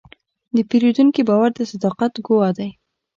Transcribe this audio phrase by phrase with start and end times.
[0.55, 2.69] د پیرودونکي باور د صداقت ګواه دی.